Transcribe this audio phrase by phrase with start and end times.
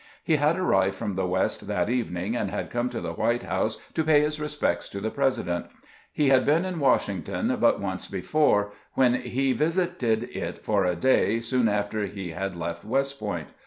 [0.23, 3.77] He had arrived from the "West that evening, and had come to the White House
[3.93, 5.67] to pay his respects to the President.
[6.11, 11.39] He had been in Washington but once before, when he visited it for a day
[11.39, 13.49] soon after he had left West Point.